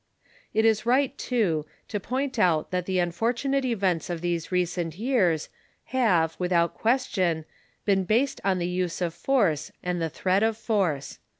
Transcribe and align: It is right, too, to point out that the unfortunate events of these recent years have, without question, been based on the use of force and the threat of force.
It 0.51 0.65
is 0.65 0.87
right, 0.87 1.15
too, 1.15 1.67
to 1.89 1.99
point 1.99 2.39
out 2.39 2.71
that 2.71 2.87
the 2.87 2.97
unfortunate 2.97 3.63
events 3.63 4.09
of 4.09 4.21
these 4.21 4.51
recent 4.51 4.97
years 4.97 5.49
have, 5.93 6.35
without 6.39 6.73
question, 6.73 7.45
been 7.85 8.05
based 8.05 8.41
on 8.43 8.57
the 8.57 8.67
use 8.67 8.99
of 8.99 9.13
force 9.13 9.71
and 9.83 10.01
the 10.01 10.09
threat 10.09 10.41
of 10.41 10.57
force. 10.57 11.19